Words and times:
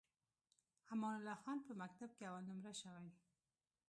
امان 0.93 1.13
الله 1.19 1.35
خان 1.43 1.57
په 1.65 1.71
مکتب 1.81 2.09
کې 2.17 2.23
اول 2.29 2.43
نمره 2.49 2.73
شوی. 2.81 3.09